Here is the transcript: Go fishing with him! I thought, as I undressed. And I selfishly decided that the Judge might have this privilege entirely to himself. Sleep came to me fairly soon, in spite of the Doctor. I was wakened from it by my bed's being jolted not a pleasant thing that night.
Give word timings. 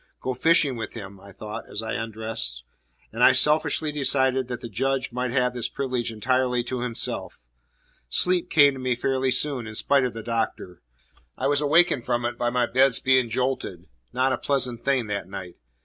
Go 0.19 0.33
fishing 0.33 0.77
with 0.77 0.93
him! 0.93 1.19
I 1.19 1.31
thought, 1.31 1.69
as 1.69 1.83
I 1.83 1.93
undressed. 1.93 2.63
And 3.13 3.23
I 3.23 3.33
selfishly 3.33 3.91
decided 3.91 4.47
that 4.47 4.59
the 4.61 4.67
Judge 4.67 5.11
might 5.11 5.29
have 5.29 5.53
this 5.53 5.67
privilege 5.67 6.11
entirely 6.11 6.63
to 6.63 6.81
himself. 6.81 7.39
Sleep 8.09 8.49
came 8.49 8.73
to 8.73 8.79
me 8.79 8.95
fairly 8.95 9.29
soon, 9.29 9.67
in 9.67 9.75
spite 9.75 10.03
of 10.03 10.15
the 10.15 10.23
Doctor. 10.23 10.81
I 11.37 11.45
was 11.45 11.61
wakened 11.61 12.03
from 12.03 12.25
it 12.25 12.35
by 12.39 12.49
my 12.49 12.65
bed's 12.65 12.99
being 12.99 13.29
jolted 13.29 13.85
not 14.11 14.33
a 14.33 14.39
pleasant 14.39 14.81
thing 14.81 15.05
that 15.05 15.27
night. 15.27 15.57